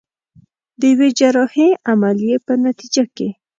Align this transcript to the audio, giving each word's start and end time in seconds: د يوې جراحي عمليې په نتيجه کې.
د 0.79 0.81
يوې 0.91 1.09
جراحي 1.17 1.69
عمليې 1.91 2.35
په 2.45 2.53
نتيجه 2.65 3.03
کې. 3.15 3.29